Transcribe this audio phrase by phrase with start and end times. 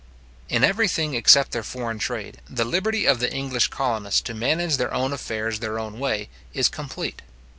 [0.49, 4.77] In every thing except their foreign trade, the liberty of the English colonists to manage
[4.77, 7.21] their own affairs their own way, is complete.